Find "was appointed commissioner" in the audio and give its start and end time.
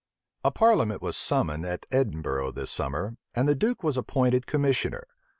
3.83-5.05